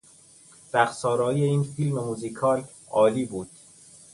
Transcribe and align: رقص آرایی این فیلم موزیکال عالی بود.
رقص 0.73 1.05
آرایی 1.05 1.43
این 1.43 1.63
فیلم 1.63 1.99
موزیکال 1.99 2.63
عالی 2.89 3.25
بود. 3.25 3.49